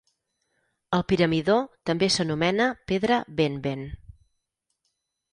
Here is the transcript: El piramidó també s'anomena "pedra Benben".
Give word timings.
El 0.97 1.01
piramidó 1.11 1.57
també 1.89 2.09
s'anomena 2.15 2.67
"pedra 2.91 3.19
Benben". 3.41 3.85